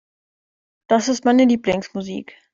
[0.89, 2.33] Das ist meine Lieblingsmusik.